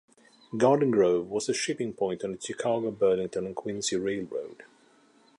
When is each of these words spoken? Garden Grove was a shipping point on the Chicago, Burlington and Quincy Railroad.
Garden 0.57 0.89
Grove 0.89 1.27
was 1.29 1.47
a 1.47 1.53
shipping 1.53 1.93
point 1.93 2.23
on 2.23 2.31
the 2.31 2.41
Chicago, 2.41 2.89
Burlington 2.89 3.45
and 3.45 3.55
Quincy 3.55 3.97
Railroad. 3.97 4.63